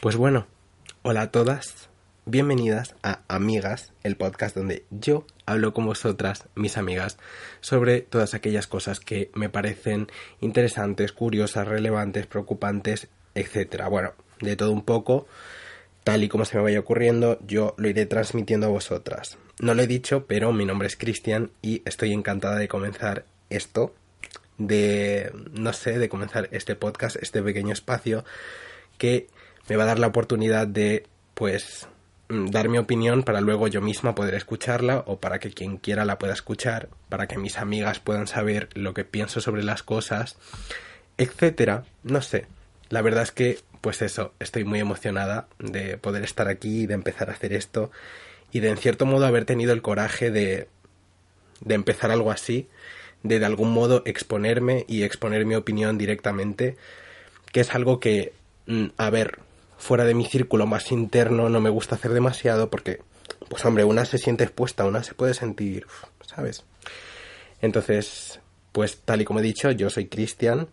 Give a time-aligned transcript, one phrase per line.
[0.00, 0.46] Pues bueno,
[1.02, 1.88] hola a todas,
[2.24, 7.18] bienvenidas a Amigas, el podcast donde yo hablo con vosotras, mis amigas,
[7.60, 10.06] sobre todas aquellas cosas que me parecen
[10.40, 13.88] interesantes, curiosas, relevantes, preocupantes, etcétera.
[13.88, 15.26] Bueno, de todo un poco,
[16.04, 19.36] tal y como se me vaya ocurriendo, yo lo iré transmitiendo a vosotras.
[19.58, 23.96] No lo he dicho, pero mi nombre es Cristian y estoy encantada de comenzar esto,
[24.58, 28.24] de, no sé, de comenzar este podcast, este pequeño espacio
[28.96, 29.26] que
[29.68, 31.88] me va a dar la oportunidad de, pues,
[32.28, 36.04] mm, dar mi opinión para luego yo misma poder escucharla o para que quien quiera
[36.04, 40.36] la pueda escuchar, para que mis amigas puedan saber lo que pienso sobre las cosas,
[41.18, 41.84] etcétera.
[42.02, 42.46] No sé.
[42.88, 47.28] La verdad es que, pues eso, estoy muy emocionada de poder estar aquí, de empezar
[47.28, 47.90] a hacer esto
[48.50, 50.68] y de en cierto modo haber tenido el coraje de,
[51.60, 52.68] de empezar algo así,
[53.22, 56.76] de de algún modo exponerme y exponer mi opinión directamente,
[57.52, 58.32] que es algo que,
[58.66, 59.40] mm, a ver,
[59.78, 63.00] fuera de mi círculo más interno no me gusta hacer demasiado porque,
[63.48, 65.86] pues hombre, una se siente expuesta, una se puede sentir,
[66.26, 66.64] ¿sabes?
[67.62, 68.40] Entonces,
[68.72, 70.68] pues tal y como he dicho, yo soy Cristian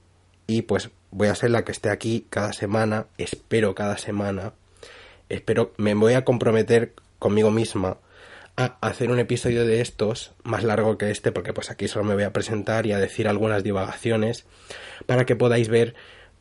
[0.47, 4.53] y pues voy a ser la que esté aquí cada semana, espero cada semana,
[5.29, 7.97] espero, me voy a comprometer conmigo misma
[8.57, 12.13] a hacer un episodio de estos más largo que este porque pues aquí solo me
[12.13, 14.45] voy a presentar y a decir algunas divagaciones
[15.05, 15.95] para que podáis ver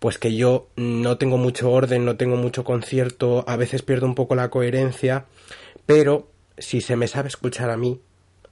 [0.05, 4.15] pues que yo no tengo mucho orden, no tengo mucho concierto, a veces pierdo un
[4.15, 5.25] poco la coherencia,
[5.87, 8.03] pero si se me sabe escuchar a mí,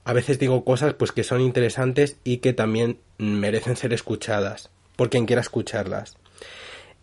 [0.03, 5.11] a veces digo cosas pues que son interesantes y que también merecen ser escuchadas por
[5.11, 6.17] quien quiera escucharlas.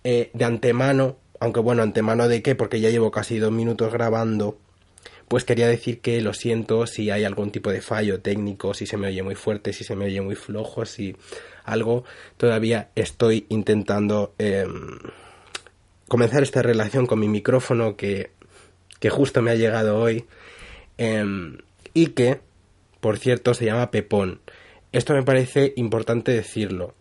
[0.03, 4.59] Eh, de antemano, aunque bueno, antemano de qué, porque ya llevo casi dos minutos grabando,
[5.31, 8.97] pues quería decir que lo siento si hay algún tipo de fallo técnico, si se
[8.97, 11.15] me oye muy fuerte, si se me oye muy flojo, si
[11.63, 12.03] algo
[12.37, 14.99] todavía estoy intentando em,
[16.09, 18.33] comenzar esta relación con mi micrófono que,
[18.99, 20.25] que justo me ha llegado hoy
[20.99, 21.59] em,
[21.95, 22.41] y que,
[22.99, 24.41] por cierto, se llama Pepón.
[24.91, 26.97] Esto me parece importante decirlo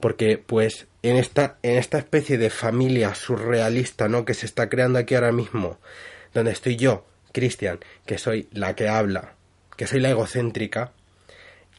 [0.00, 4.98] porque pues en esta en esta especie de familia surrealista no que se está creando
[4.98, 5.78] aquí ahora mismo
[6.34, 9.34] donde estoy yo Cristian, que soy la que habla,
[9.76, 10.92] que soy la egocéntrica,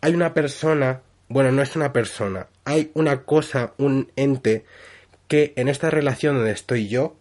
[0.02, 4.66] hay una persona, bueno, no es una persona, hay una cosa, un ente
[5.28, 7.16] que en esta relación donde estoy yo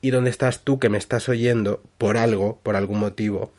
[0.00, 3.52] y donde estás tú que me estás oyendo por algo, por algún motivo,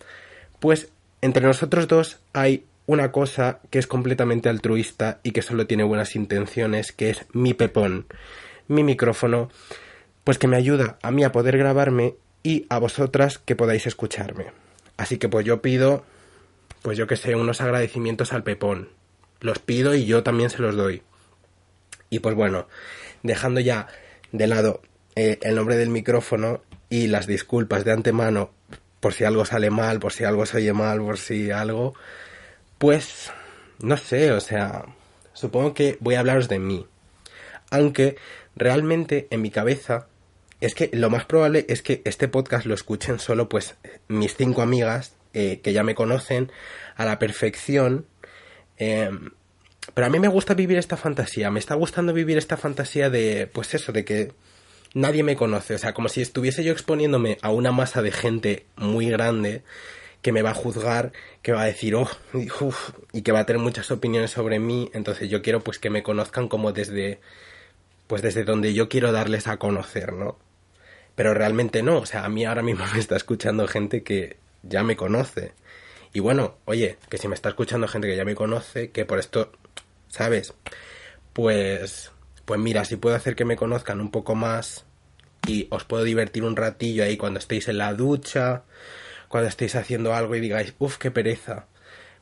[0.59, 0.89] pues
[1.21, 6.15] entre nosotros dos hay una cosa que es completamente altruista y que solo tiene buenas
[6.15, 8.07] intenciones, que es mi pepón,
[8.67, 9.49] mi micrófono,
[10.23, 14.47] pues que me ayuda a mí a poder grabarme y a vosotras que podáis escucharme.
[14.97, 16.06] Así que pues yo pido,
[16.81, 18.90] pues yo que sé, unos agradecimientos al Pepón.
[19.40, 21.02] Los pido y yo también se los doy.
[22.09, 22.68] Y pues bueno,
[23.24, 23.88] dejando ya
[24.31, 24.81] de lado
[25.16, 28.52] eh, el nombre del micrófono y las disculpas de antemano
[29.00, 31.96] por si algo sale mal, por si algo se oye mal, por si algo,
[32.78, 33.31] pues
[33.81, 34.85] no sé, o sea,
[35.34, 36.85] supongo que voy a hablaros de mí.
[37.72, 38.18] Aunque
[38.56, 40.08] realmente en mi cabeza
[40.61, 43.75] es que lo más probable es que este podcast lo escuchen solo pues
[44.07, 46.51] mis cinco amigas eh, que ya me conocen
[46.95, 48.05] a la perfección.
[48.77, 49.31] Em,
[49.94, 53.49] pero a mí me gusta vivir esta fantasía, me está gustando vivir esta fantasía de,
[53.51, 54.31] pues eso, de que
[54.94, 58.66] nadie me conoce, o sea, como si estuviese yo exponiéndome a una masa de gente
[58.75, 59.63] muy grande
[60.22, 62.07] que me va a juzgar, que va a decir, oh,
[63.11, 66.03] y que va a tener muchas opiniones sobre mí, entonces yo quiero pues que me
[66.03, 67.19] conozcan como desde,
[68.07, 70.38] pues desde donde yo quiero darles a conocer, ¿no?
[71.16, 74.83] Pero realmente no, o sea, a mí ahora mismo me está escuchando gente que ya
[74.83, 75.53] me conoce.
[76.13, 79.19] Y bueno, oye, que si me está escuchando gente que ya me conoce, que por
[79.19, 79.51] esto,
[80.09, 80.53] ¿sabes?
[81.33, 82.11] Pues,
[82.45, 84.85] pues mira, si puedo hacer que me conozcan un poco más
[85.47, 88.63] y os puedo divertir un ratillo ahí cuando estéis en la ducha,
[89.29, 91.67] cuando estéis haciendo algo y digáis, uff, qué pereza.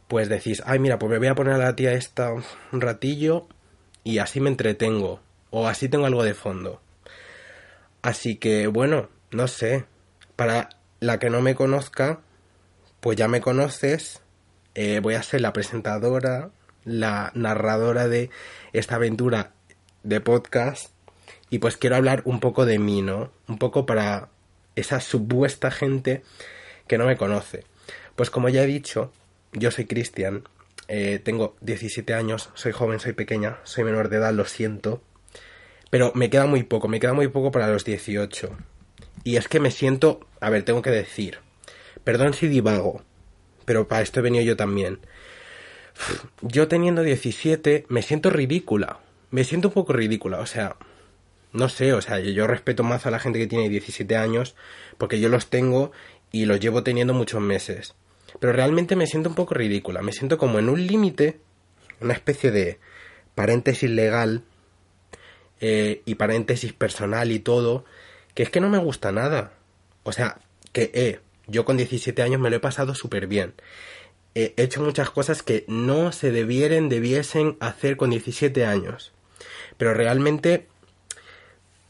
[0.07, 3.47] Pues decís, ay, mira, pues me voy a poner a la tía esta un ratillo
[4.03, 5.19] y así me entretengo.
[5.51, 6.81] O así tengo algo de fondo.
[8.01, 9.85] Así que bueno, no sé.
[10.35, 10.69] Para
[10.99, 12.21] la que no me conozca,
[12.99, 14.21] pues ya me conoces.
[14.75, 16.51] Eh, voy a ser la presentadora,
[16.85, 18.29] la narradora de
[18.73, 19.51] esta aventura
[20.03, 20.91] de podcast.
[21.49, 23.31] Y pues quiero hablar un poco de mí, ¿no?
[23.47, 24.29] Un poco para
[24.75, 26.23] esa supuesta gente
[26.87, 27.65] que no me conoce.
[28.15, 29.11] Pues como ya he dicho,
[29.53, 30.43] yo soy Cristian,
[30.87, 35.01] eh, tengo 17 años, soy joven, soy pequeña, soy menor de edad, lo siento.
[35.89, 38.55] Pero me queda muy poco, me queda muy poco para los 18.
[39.23, 41.39] Y es que me siento, a ver, tengo que decir,
[42.03, 43.03] perdón si divago,
[43.65, 44.99] pero para esto he venido yo también.
[46.41, 48.99] Yo teniendo 17 me siento ridícula,
[49.31, 50.77] me siento un poco ridícula, o sea,
[51.51, 54.55] no sé, o sea, yo respeto más a la gente que tiene 17 años
[54.97, 55.91] porque yo los tengo
[56.31, 57.95] y los llevo teniendo muchos meses.
[58.39, 61.39] Pero realmente me siento un poco ridícula, me siento como en un límite,
[61.99, 62.79] una especie de
[63.35, 64.43] paréntesis legal
[65.59, 67.85] eh, y paréntesis personal y todo,
[68.33, 69.53] que es que no me gusta nada.
[70.03, 70.39] O sea,
[70.71, 73.53] que eh, yo con 17 años me lo he pasado súper bien.
[74.35, 79.11] he hecho muchas cosas que no se debieren, debiesen hacer con 17 años.
[79.77, 80.67] Pero realmente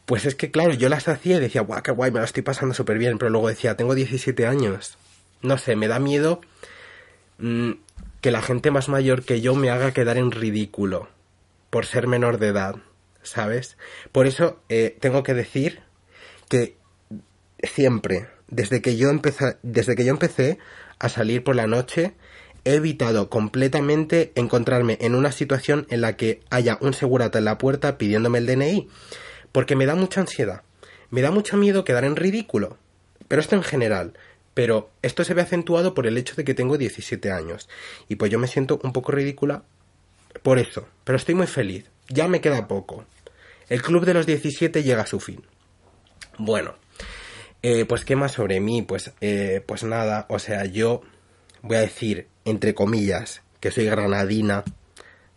[0.09, 2.41] pues es que, claro, yo las hacía y decía, guau, qué guay, me lo estoy
[2.41, 3.19] pasando súper bien.
[3.19, 4.97] Pero luego decía, tengo 17 años.
[5.43, 6.41] No sé, me da miedo
[7.37, 7.73] mm,
[8.19, 11.09] que la gente más mayor que yo me haga quedar en ridículo
[11.69, 12.77] por ser menor de edad,
[13.23, 13.77] ¿sabes?
[14.11, 15.81] Por eso eh, tengo que decir
[16.49, 16.77] que
[17.63, 20.57] siempre, desde que yo empecé, desde que yo empecé
[20.99, 22.13] a salir por la noche,
[22.65, 27.57] he evitado completamente encontrarme en una situación en la que haya un segurata en la
[27.57, 28.87] puerta pidiéndome el DNI
[29.51, 30.63] porque me da mucha ansiedad.
[31.09, 32.77] Me da mucho miedo quedar en ridículo.
[33.27, 34.13] Pero esto en general.
[34.53, 37.69] Pero esto se ve acentuado por el hecho de que tengo 17 años.
[38.07, 39.63] Y pues yo me siento un poco ridícula
[40.43, 40.87] por eso.
[41.03, 41.85] Pero estoy muy feliz.
[42.09, 43.05] Ya me queda poco.
[43.69, 45.43] El club de los 17 llega a su fin.
[46.37, 46.75] Bueno.
[47.61, 48.81] Eh, pues qué más sobre mí.
[48.81, 50.25] Pues, eh, pues nada.
[50.29, 51.01] O sea, yo
[51.61, 54.63] voy a decir, entre comillas, que soy granadina.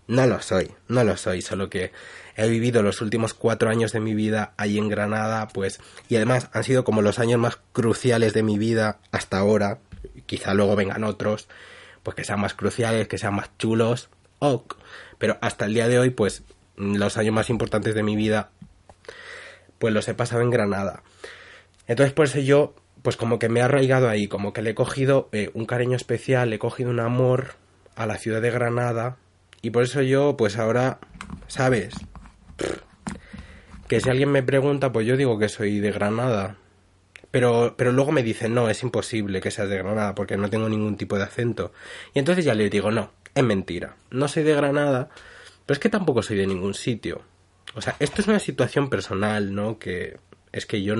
[0.06, 0.72] No lo soy.
[0.88, 1.42] No lo soy.
[1.42, 1.92] Solo que
[2.36, 6.48] he vivido los últimos cuatro años de mi vida ahí en Granada, pues, y además
[6.52, 9.80] han sido como los años más cruciales de mi vida hasta ahora,
[10.26, 11.48] quizá luego vengan otros,
[12.02, 14.08] pues que sean más cruciales, que sean más chulos,
[14.38, 14.76] ok,
[15.18, 16.42] pero hasta el día de hoy, pues,
[16.76, 18.50] los años más importantes de mi vida,
[19.78, 21.02] pues los he pasado en Granada.
[21.86, 24.74] Entonces, por eso yo, pues como que me he arraigado ahí, como que le he
[24.74, 27.54] cogido eh, un cariño especial, le he cogido un amor
[27.96, 29.18] a la ciudad de Granada,
[29.62, 30.98] y por eso yo, pues ahora,
[31.46, 31.94] ¿sabes?
[33.86, 36.56] Que si alguien me pregunta, pues yo digo que soy de Granada.
[37.30, 40.68] Pero, pero luego me dicen, no, es imposible que seas de Granada porque no tengo
[40.68, 41.72] ningún tipo de acento.
[42.12, 43.96] Y entonces ya le digo, no, es mentira.
[44.10, 45.08] No soy de Granada,
[45.66, 47.22] pero es que tampoco soy de ningún sitio.
[47.74, 49.78] O sea, esto es una situación personal, ¿no?
[49.78, 50.16] Que
[50.52, 50.94] es que yo...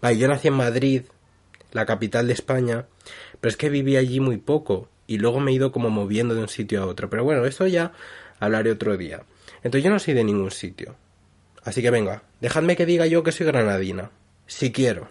[0.00, 1.02] Vale, yo nací en Madrid,
[1.72, 2.86] la capital de España,
[3.40, 6.42] pero es que viví allí muy poco y luego me he ido como moviendo de
[6.42, 7.08] un sitio a otro.
[7.10, 7.92] Pero bueno, eso ya
[8.40, 9.22] hablaré otro día.
[9.62, 10.96] Entonces yo no soy de ningún sitio.
[11.62, 14.10] Así que venga, dejadme que diga yo que soy granadina.
[14.46, 15.08] Si quiero.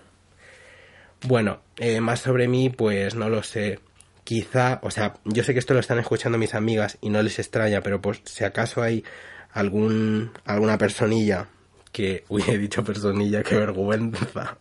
[1.26, 3.80] Bueno, eh, más sobre mí, pues no lo sé.
[4.24, 7.40] Quizá, o sea, yo sé que esto lo están escuchando mis amigas y no les
[7.40, 9.04] extraña, pero pues si acaso hay
[9.52, 11.48] algún, alguna personilla
[11.92, 14.58] que, uy, he dicho personilla, qué vergüenza.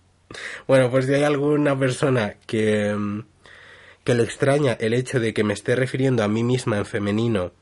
[0.67, 2.97] Bueno, pues si hay alguna persona que,
[4.03, 7.53] que le extraña el hecho de que me esté refiriendo a mí misma en femenino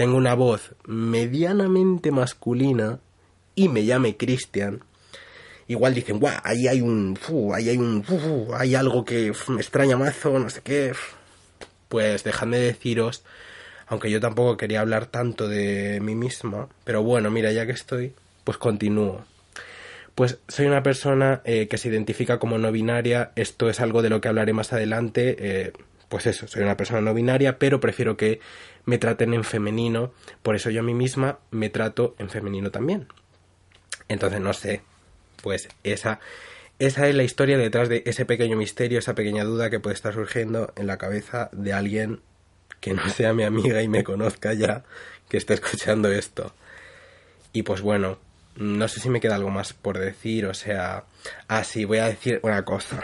[0.00, 3.00] tengo una voz medianamente masculina
[3.54, 4.82] y me llame Christian,
[5.68, 7.18] igual dicen, guau, ahí hay un,
[7.54, 8.02] ahí hay un,
[8.54, 10.92] hay algo que me extraña mazo, no sé qué.
[11.90, 13.22] Pues dejadme deciros,
[13.86, 18.14] aunque yo tampoco quería hablar tanto de mí misma, pero bueno, mira, ya que estoy,
[18.44, 19.26] pues continúo.
[20.14, 24.08] Pues soy una persona eh, que se identifica como no binaria, esto es algo de
[24.08, 25.72] lo que hablaré más adelante, eh,
[26.08, 28.40] pues eso, soy una persona no binaria, pero prefiero que
[28.84, 30.12] me traten en femenino,
[30.42, 33.08] por eso yo a mí misma me trato en femenino también.
[34.08, 34.82] Entonces, no sé,
[35.42, 36.20] pues esa,
[36.80, 40.12] esa es la historia detrás de ese pequeño misterio, esa pequeña duda que puede estar
[40.12, 42.20] surgiendo en la cabeza de alguien
[42.80, 44.82] que no sea mi amiga y me conozca ya,
[45.28, 46.52] que esté escuchando esto.
[47.52, 48.18] Y pues bueno,
[48.56, 51.04] no sé si me queda algo más por decir, o sea...
[51.46, 53.02] Ah, sí, voy a decir una cosa.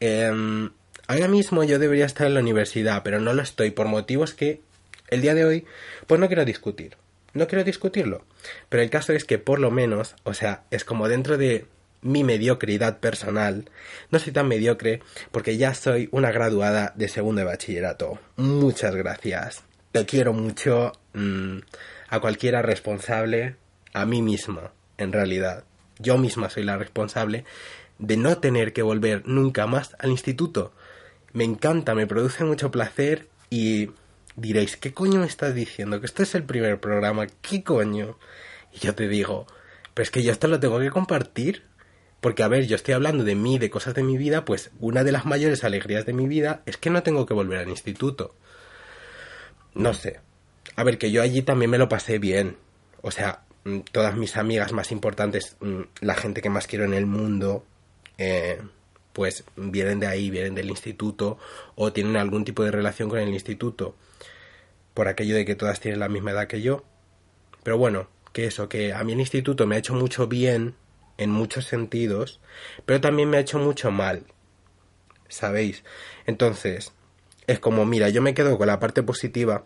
[0.00, 0.68] Eh,
[1.06, 4.62] Ahora mismo yo debería estar en la universidad, pero no lo estoy por motivos que
[5.08, 5.66] el día de hoy
[6.06, 6.96] pues no quiero discutir.
[7.34, 8.24] No quiero discutirlo.
[8.68, 11.66] Pero el caso es que por lo menos, o sea, es como dentro de
[12.04, 13.68] mi mediocridad personal,
[14.10, 15.00] no soy tan mediocre
[15.32, 18.20] porque ya soy una graduada de segundo de bachillerato.
[18.36, 19.64] Muchas gracias.
[19.90, 21.58] Te quiero mucho mm,
[22.08, 23.56] a cualquiera responsable,
[23.92, 25.64] a mí misma, en realidad.
[25.98, 27.44] Yo misma soy la responsable
[27.98, 30.72] de no tener que volver nunca más al instituto
[31.34, 33.90] me encanta, me produce mucho placer y
[34.36, 36.00] diréis, ¿qué coño me estás diciendo?
[36.00, 38.16] Que este es el primer programa, ¿qué coño?
[38.72, 39.46] Y yo te digo,
[39.92, 41.64] pero es que yo esto lo tengo que compartir.
[42.24, 45.04] Porque, a ver, yo estoy hablando de mí, de cosas de mi vida, pues una
[45.04, 48.34] de las mayores alegrías de mi vida es que no tengo que volver al instituto.
[49.74, 50.20] No sé.
[50.74, 52.56] A ver, que yo allí también me lo pasé bien.
[53.02, 56.94] O sea, mm, todas mis amigas más importantes, mm, la gente que más quiero en
[56.94, 57.66] el mundo,
[58.16, 58.58] eh,
[59.12, 61.36] pues vienen de ahí, vienen del instituto
[61.74, 63.96] o tienen algún tipo de relación con el instituto
[64.94, 66.84] por aquello de que todas tienen la misma edad que yo.
[67.62, 70.74] Pero bueno, que eso, que a mí el instituto me ha hecho mucho bien
[71.18, 72.40] en muchos sentidos,
[72.86, 74.24] pero también me ha hecho mucho mal.
[75.28, 75.84] ¿Sabéis?
[76.26, 76.92] Entonces,
[77.46, 79.64] es como, mira, yo me quedo con la parte positiva,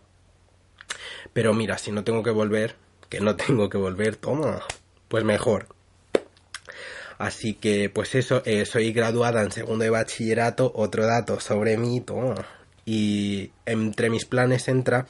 [1.33, 2.76] pero mira, si no tengo que volver,
[3.09, 4.62] que no tengo que volver, toma,
[5.09, 5.67] pues mejor.
[7.19, 12.00] Así que, pues eso, eh, soy graduada en segundo de bachillerato, otro dato sobre mí,
[12.00, 12.47] toma.
[12.85, 15.07] Y entre mis planes entra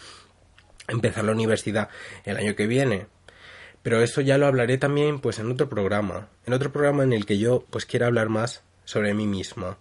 [0.89, 1.91] empezar la universidad
[2.25, 3.07] el año que viene.
[3.89, 7.25] Pero eso ya lo hablaré también pues en otro programa, en otro programa en el
[7.25, 9.79] que yo pues quiera hablar más sobre mí misma.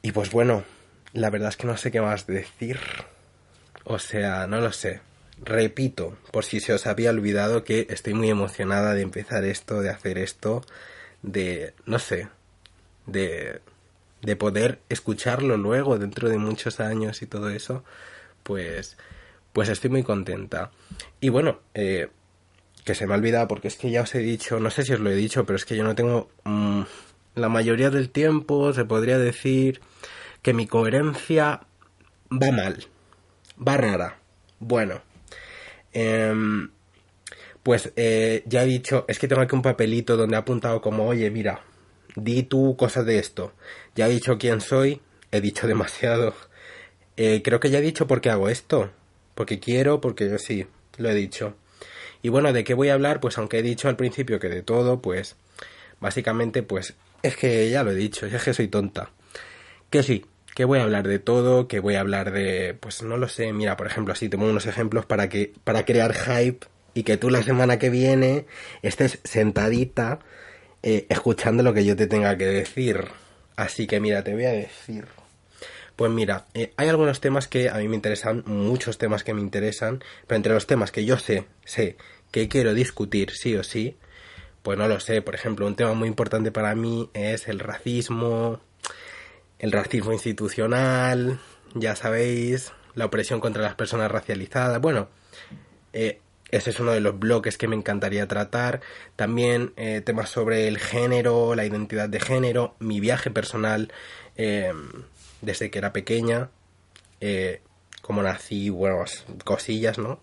[0.00, 0.62] Y pues bueno,
[1.12, 2.78] la verdad es que no sé qué más decir.
[3.82, 5.00] O sea, no lo sé.
[5.42, 9.90] Repito, por si se os había olvidado que estoy muy emocionada de empezar esto, de
[9.90, 10.64] hacer esto,
[11.22, 12.28] de, no sé,
[13.06, 13.60] de,
[14.22, 17.82] de poder escucharlo luego dentro de muchos años y todo eso,
[18.44, 18.96] pues,
[19.52, 20.70] pues estoy muy contenta.
[21.20, 22.10] Y bueno, eh,
[22.88, 24.92] que se me ha olvidado porque es que ya os he dicho, no sé si
[24.92, 26.82] os lo he dicho, pero es que yo no tengo mm,
[27.36, 29.80] la mayoría del tiempo, se podría decir
[30.42, 31.60] que mi coherencia
[32.30, 32.86] va mal,
[33.56, 34.18] va rara.
[34.58, 35.02] Bueno,
[35.92, 36.70] Em,
[37.62, 41.06] pues eh, ya he dicho, es que tengo aquí un papelito donde he apuntado como,
[41.06, 41.62] oye, mira,
[42.16, 43.52] di tú cosas de esto.
[43.94, 45.00] Ya he dicho quién soy,
[45.32, 46.34] he dicho demasiado.
[47.16, 48.90] Eh, creo que ya he dicho por qué hago esto.
[49.34, 50.66] Porque quiero, porque yo sí,
[50.98, 51.54] lo he dicho.
[52.22, 53.20] Y bueno, ¿de qué voy a hablar?
[53.20, 55.36] Pues aunque he dicho al principio que de todo, pues
[56.00, 59.10] básicamente, pues es que ya lo he dicho, es que soy tonta.
[59.90, 63.16] Que sí, que voy a hablar de todo, que voy a hablar de, pues no
[63.16, 67.04] lo sé, mira, por ejemplo, así tengo unos ejemplos para que, para crear hype y
[67.04, 68.46] que tú la semana que viene
[68.82, 70.18] estés sentadita
[70.82, 73.04] eh, escuchando lo que yo te tenga que decir.
[73.56, 75.06] Así que mira, te voy a decir.
[75.98, 79.40] Pues mira, eh, hay algunos temas que a mí me interesan, muchos temas que me
[79.40, 81.96] interesan, pero entre los temas que yo sé, sé
[82.30, 83.96] que quiero discutir sí o sí,
[84.62, 85.22] pues no lo sé.
[85.22, 88.60] Por ejemplo, un tema muy importante para mí es el racismo,
[89.58, 91.40] el racismo institucional,
[91.74, 94.80] ya sabéis, la opresión contra las personas racializadas.
[94.80, 95.08] Bueno,
[95.92, 96.20] eh,
[96.52, 98.82] ese es uno de los bloques que me encantaría tratar.
[99.16, 103.92] También eh, temas sobre el género, la identidad de género, mi viaje personal
[104.36, 104.72] eh,
[105.40, 106.50] desde que era pequeña,
[108.02, 109.04] como nací, bueno,
[109.44, 110.20] cosillas, ¿no?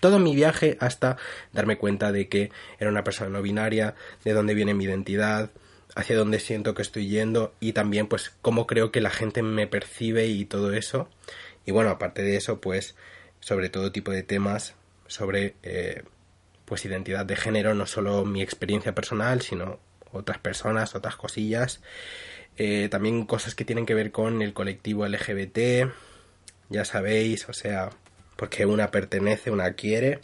[0.00, 1.16] Todo mi viaje hasta
[1.52, 3.94] darme cuenta de que era una persona no binaria,
[4.24, 5.50] de dónde viene mi identidad,
[5.96, 9.66] hacia dónde siento que estoy yendo y también pues cómo creo que la gente me
[9.66, 11.08] percibe y todo eso.
[11.64, 12.94] Y bueno, aparte de eso, pues
[13.40, 14.74] sobre todo tipo de temas
[15.06, 16.04] sobre eh,
[16.66, 19.80] pues identidad de género, no solo mi experiencia personal, sino
[20.12, 21.80] otras personas, otras cosillas.
[22.56, 25.90] Eh, también cosas que tienen que ver con el colectivo LGBT,
[26.68, 27.90] ya sabéis, o sea,
[28.36, 30.20] porque una pertenece, una quiere.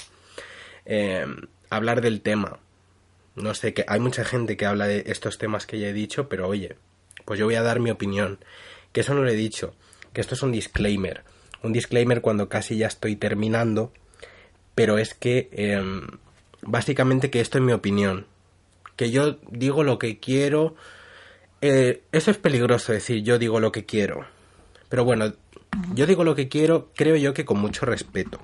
[0.86, 1.26] Eh,
[1.70, 2.58] hablar del tema,
[3.34, 6.28] no sé, que hay mucha gente que habla de estos temas que ya he dicho,
[6.28, 6.76] pero oye,
[7.24, 8.38] pues yo voy a dar mi opinión.
[8.92, 9.74] Que eso no lo he dicho,
[10.12, 11.24] que esto es un disclaimer.
[11.62, 13.92] Un disclaimer cuando casi ya estoy terminando,
[14.74, 16.06] pero es que em,
[16.62, 18.26] básicamente que esto es mi opinión.
[18.96, 20.74] Que yo digo lo que quiero.
[21.64, 24.26] Eh, eso es peligroso decir yo digo lo que quiero.
[24.88, 25.32] Pero bueno,
[25.94, 28.40] yo digo lo que quiero, creo yo que con mucho respeto.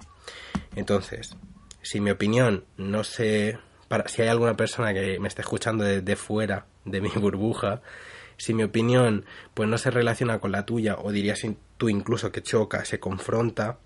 [0.76, 1.34] Entonces,
[1.82, 3.58] si mi opinión no se
[3.88, 7.82] para si hay alguna persona que me esté escuchando desde fuera de mi burbuja,
[8.37, 11.42] si mi opinión pues no se relaciona con la tuya o dirías
[11.76, 13.78] tú incluso que choca, se confronta,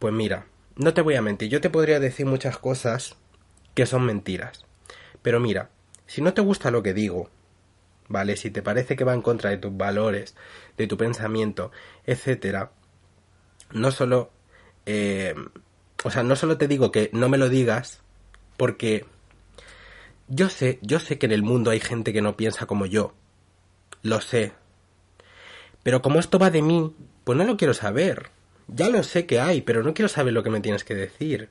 [0.00, 3.14] pues mira, no te voy a mentir, yo te podría decir muchas cosas
[3.74, 4.64] que son mentiras.
[5.22, 5.70] Pero mira,
[6.06, 7.30] si no te gusta lo que digo,
[8.08, 8.36] ¿vale?
[8.36, 10.34] Si te parece que va en contra de tus valores,
[10.76, 11.70] de tu pensamiento,
[12.04, 12.72] etcétera,
[13.72, 14.30] no solo,
[14.86, 15.34] eh,
[16.04, 18.02] o sea, no solo te digo que no me lo digas,
[18.56, 19.06] porque
[20.26, 23.14] yo sé, yo sé que en el mundo hay gente que no piensa como yo.
[24.02, 24.52] Lo sé.
[25.82, 28.30] Pero como esto va de mí, pues no lo quiero saber.
[28.66, 31.48] Ya lo sé que hay, pero no quiero saber lo que me tienes que decir.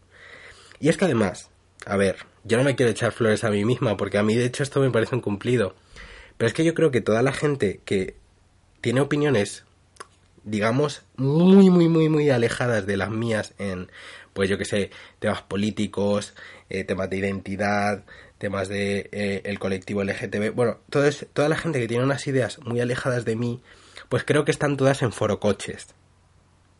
[0.79, 1.49] Y es que además,
[1.85, 4.45] a ver, yo no me quiero echar flores a mí misma, porque a mí de
[4.45, 5.75] hecho esto me parece un cumplido.
[6.37, 8.15] Pero es que yo creo que toda la gente que
[8.81, 9.65] tiene opiniones,
[10.43, 13.91] digamos, muy, muy, muy, muy alejadas de las mías en,
[14.33, 16.35] pues yo que sé, temas políticos,
[16.69, 18.03] eh, temas de identidad,
[18.37, 22.79] temas de eh, el colectivo LGTB, bueno, toda la gente que tiene unas ideas muy
[22.79, 23.61] alejadas de mí,
[24.09, 25.87] pues creo que están todas en forocoches.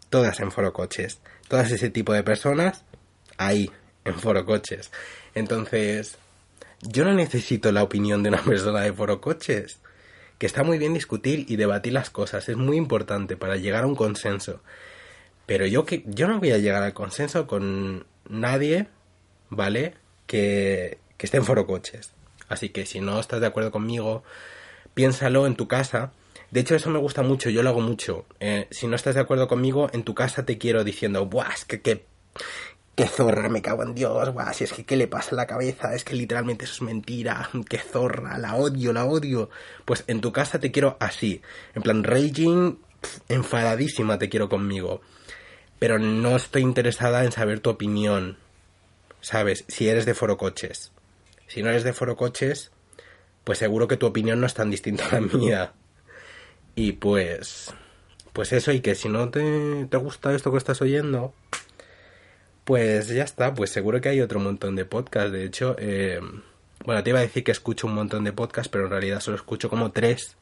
[0.09, 1.19] Todas en forocoches.
[1.47, 2.83] Todas ese tipo de personas
[3.37, 3.71] ahí,
[4.05, 4.91] en forocoches.
[5.35, 6.17] Entonces,
[6.81, 9.79] yo no necesito la opinión de una persona de forocoches.
[10.37, 13.87] Que está muy bien discutir y debatir las cosas, es muy importante para llegar a
[13.87, 14.61] un consenso.
[15.47, 18.87] Pero yo que yo no voy a llegar al consenso con nadie
[19.49, 19.93] ¿vale?
[20.25, 22.11] Que, que esté en foro coches.
[22.49, 24.23] Así que si no estás de acuerdo conmigo,
[24.93, 26.11] piénsalo en tu casa.
[26.51, 28.25] De hecho, eso me gusta mucho, yo lo hago mucho.
[28.39, 31.53] Eh, si no estás de acuerdo conmigo, en tu casa te quiero diciendo, ¡buah!
[31.67, 32.05] Que, que,
[32.97, 34.53] qué zorra, me cago en Dios, ¡buah!
[34.53, 35.93] Si es que, ¿qué le pasa a la cabeza?
[35.93, 39.51] Es que literalmente eso es mentira, qué zorra, la odio, la odio.
[39.85, 41.43] Pues en tu casa te quiero así,
[41.75, 42.79] en plan, raging,
[43.29, 45.01] enfadadísima te quiero conmigo.
[45.77, 48.39] Pero no estoy interesada en saber tu opinión,
[49.21, 49.63] ¿sabes?
[49.67, 50.91] Si eres de foro coches.
[51.45, 52.71] Si no eres de foro coches,
[53.43, 55.73] pues seguro que tu opinión no es tan distinta a la mía.
[56.73, 57.71] Y pues,
[58.33, 61.35] pues eso, y que si no te, te gusta esto que estás oyendo,
[62.67, 65.31] pues ya está, pues seguro que hay otro montón de podcasts.
[65.31, 66.19] De hecho, eh,
[66.83, 69.37] bueno, te iba a decir que escucho un montón de podcasts, pero en realidad solo
[69.37, 70.35] escucho como tres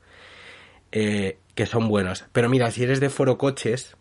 [0.92, 2.26] eh, que son buenos.
[2.32, 3.96] Pero mira, si eres de Foro Coches,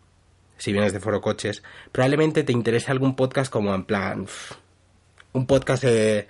[0.57, 4.25] si vienes de Foro Coches, probablemente te interese algún podcast como en plan,
[5.33, 6.27] un podcast que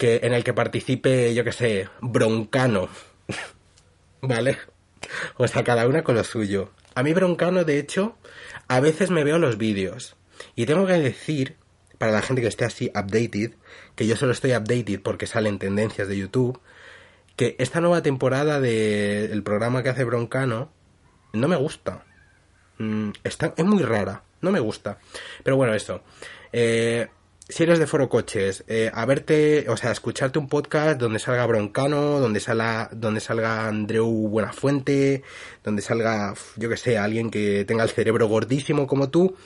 [0.00, 2.88] en el que participe, yo que sé, Broncano,
[4.22, 4.56] ¿vale?
[5.36, 6.70] O sea, cada una con lo suyo.
[6.94, 8.16] A mí Broncano, de hecho,
[8.66, 10.16] a veces me veo los vídeos.
[10.58, 11.54] Y tengo que decir,
[11.98, 13.52] para la gente que esté así updated,
[13.94, 16.60] que yo solo estoy updated porque salen tendencias de YouTube,
[17.36, 20.72] que esta nueva temporada del programa que hace Broncano
[21.32, 22.04] no me gusta.
[22.78, 24.98] Mm, está, es muy rara, no me gusta.
[25.44, 26.02] Pero bueno, eso.
[26.52, 27.06] Eh,
[27.48, 31.46] si eres de Foro Coches, eh, a verte, o sea, escucharte un podcast donde salga
[31.46, 35.22] Broncano, donde salga, donde salga Andreu Buenafuente,
[35.62, 39.36] donde salga, yo que sé, alguien que tenga el cerebro gordísimo como tú,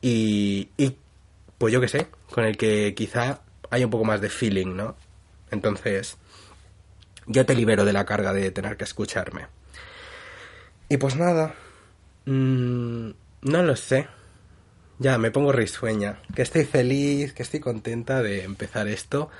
[0.00, 0.96] y, y
[1.58, 3.40] pues yo que sé, con el que quizá
[3.70, 4.96] haya un poco más de feeling, ¿no?
[5.50, 6.16] Entonces,
[7.26, 9.46] yo te libero de la carga de tener que escucharme.
[10.88, 11.54] Y pues nada,
[12.26, 13.10] mmm,
[13.42, 14.08] no lo sé
[14.98, 19.30] ya me pongo risueña, que estoy feliz, que estoy contenta de empezar esto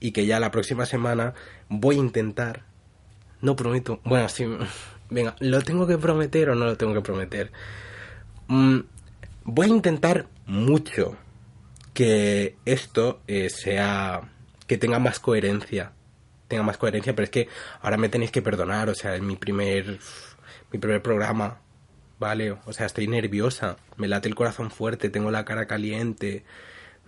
[0.00, 1.34] y que ya la próxima semana
[1.68, 2.62] voy a intentar,
[3.40, 4.46] no prometo, bueno, sí,
[5.10, 7.52] venga, ¿lo tengo que prometer o no lo tengo que prometer?
[8.48, 8.80] Mm,
[9.44, 11.16] voy a intentar mucho
[11.94, 14.30] que esto eh, sea,
[14.66, 15.92] que tenga más coherencia,
[16.48, 17.48] tenga más coherencia, pero es que
[17.80, 19.98] ahora me tenéis que perdonar, o sea, es mi primer,
[20.70, 21.60] mi primer programa,
[22.18, 22.52] ¿vale?
[22.52, 26.44] O sea, estoy nerviosa, me late el corazón fuerte, tengo la cara caliente,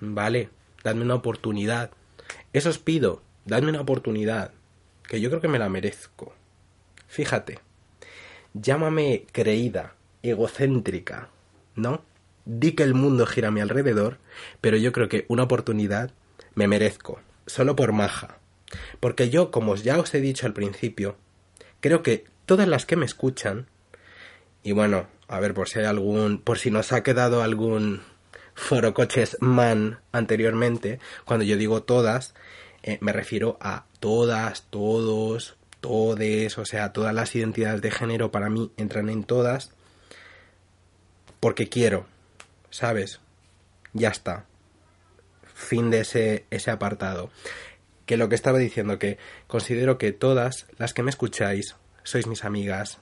[0.00, 0.50] ¿vale?
[0.82, 1.90] Dadme una oportunidad.
[2.52, 4.52] Eso os pido, dadme una oportunidad,
[5.08, 6.34] que yo creo que me la merezco.
[7.06, 7.60] Fíjate,
[8.54, 11.28] llámame creída, egocéntrica,
[11.74, 12.02] ¿no?
[12.44, 14.18] Di que el mundo gira a mi alrededor,
[14.60, 16.12] pero yo creo que una oportunidad
[16.54, 18.38] me merezco, solo por maja.
[19.00, 21.16] Porque yo, como ya os he dicho al principio,
[21.80, 23.66] creo que todas las que me escuchan
[24.64, 28.00] y bueno, a ver, por si hay algún, por si nos ha quedado algún
[28.54, 32.34] foro coches man anteriormente, cuando yo digo todas,
[32.82, 38.48] eh, me refiero a todas, todos, todes, o sea, todas las identidades de género para
[38.48, 39.72] mí entran en todas
[41.40, 42.06] porque quiero,
[42.74, 43.20] ¿sabes?
[43.92, 44.46] Ya está.
[45.54, 47.30] Fin de ese, ese apartado.
[48.04, 52.44] Que lo que estaba diciendo, que considero que todas las que me escucháis sois mis
[52.44, 52.98] amigas,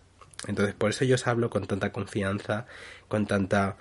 [0.46, 2.66] entonces, por eso yo os hablo con tanta confianza,
[3.08, 3.76] con tanta,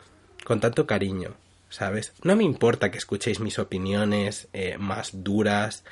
[0.46, 1.36] con tanto cariño,
[1.70, 2.14] ¿sabes?
[2.24, 5.84] No me importa que escuchéis mis opiniones eh, más duras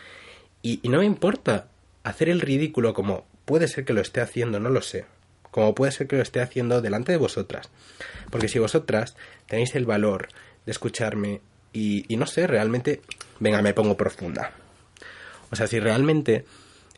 [0.62, 1.68] y, y no me importa
[2.04, 5.06] hacer el ridículo como puede ser que lo esté haciendo, no lo sé.
[5.52, 7.70] Como puede ser que lo esté haciendo delante de vosotras.
[8.30, 9.16] Porque si vosotras
[9.48, 10.30] tenéis el valor
[10.66, 11.42] de escucharme
[11.74, 13.02] y, no sé, realmente,
[13.40, 14.52] venga, me pongo profunda.
[15.52, 16.46] O sea, si realmente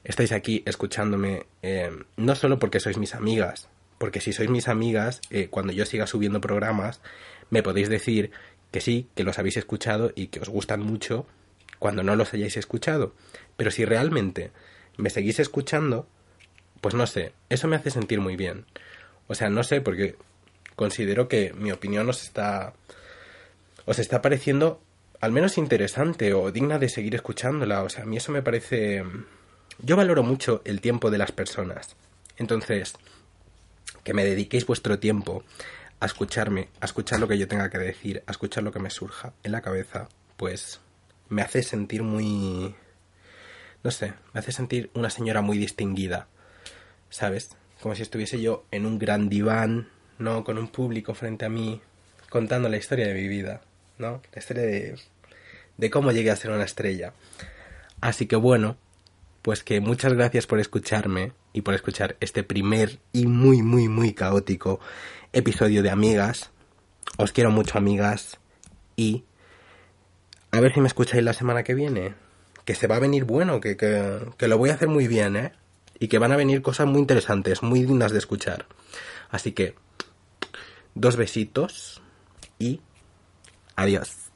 [0.04, 5.22] estáis aquí escuchándome eh, no solo porque sois mis amigas, porque si sois mis amigas,
[5.30, 7.02] eh, cuando yo siga subiendo programas,
[7.50, 8.32] me podéis decir
[8.72, 11.28] que sí, que los habéis escuchado y que os gustan mucho
[11.78, 13.14] cuando no los hayáis escuchado.
[13.58, 14.52] Pero si realmente
[14.98, 16.08] me seguís escuchando,
[16.82, 18.66] pues no sé, eso me hace sentir muy bien.
[19.28, 20.16] O sea, no sé, porque
[20.76, 22.74] considero que mi opinión os está.
[23.86, 24.82] os está pareciendo
[25.22, 27.84] al menos interesante o digna de seguir escuchándola.
[27.84, 29.04] O sea, a mí eso me parece
[29.84, 31.96] yo valoro mucho el tiempo de las personas.
[32.38, 32.94] Entonces,
[34.04, 35.44] que me dediquéis vuestro tiempo
[36.00, 38.90] a escucharme, a escuchar lo que yo tenga que decir, a escuchar lo que me
[38.90, 40.80] surja en la cabeza, pues
[41.30, 42.76] me hace sentir muy...
[43.84, 46.28] no sé, me hace sentir una señora muy distinguida,
[47.12, 47.52] ¿sabes?
[47.80, 50.44] Como si estuviese yo en un gran diván, ¿no?
[50.44, 51.80] Con un público frente a mí,
[52.30, 53.62] contando la historia de mi vida,
[54.00, 54.24] ¿no?
[54.34, 54.96] La historia de,
[55.78, 57.14] de cómo llegué a ser una estrella.
[58.02, 58.78] Así que bueno,
[59.44, 64.14] pues que muchas gracias por escucharme y por escuchar este primer y muy, muy, muy
[64.14, 64.80] caótico
[65.34, 66.52] episodio de Amigas.
[67.18, 68.40] Os quiero mucho, amigas.
[68.96, 69.26] Y
[70.52, 72.14] A ver si me escucháis la semana que viene.
[72.66, 75.36] Que se va a venir bueno, que, que, que lo voy a hacer muy bien,
[75.36, 75.52] ¿eh?
[76.02, 78.66] Y que van a venir cosas muy interesantes, muy dignas de escuchar.
[79.30, 79.76] Así que,
[80.96, 82.02] dos besitos
[82.60, 82.82] y
[83.76, 84.31] adiós.